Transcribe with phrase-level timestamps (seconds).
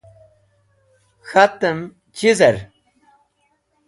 [1.29, 1.79] K̃hatam,
[2.15, 2.57] “chizer?”